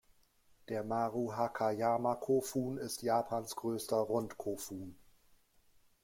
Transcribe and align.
Der 0.69 0.83
Maruhakayama-Kofun 0.83 2.79
ist 2.79 3.03
Japans 3.03 3.55
größter 3.55 3.97
Rund-Kofun. 3.97 4.95